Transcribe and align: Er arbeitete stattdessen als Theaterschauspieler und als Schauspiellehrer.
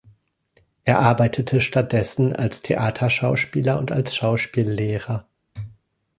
Er 0.83 0.97
arbeitete 0.97 1.61
stattdessen 1.61 2.35
als 2.35 2.63
Theaterschauspieler 2.63 3.77
und 3.77 3.91
als 3.91 4.15
Schauspiellehrer. 4.15 5.27